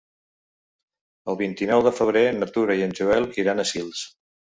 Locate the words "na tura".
2.37-2.79